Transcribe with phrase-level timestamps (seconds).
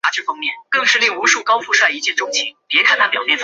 [0.01, 0.01] 投资的企业一般具有很好的盈利能力和上市
[3.07, 3.35] 规模。